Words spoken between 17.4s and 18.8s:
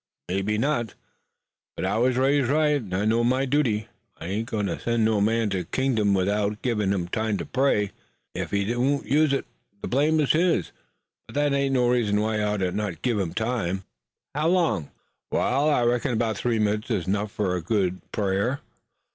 a right good prayer.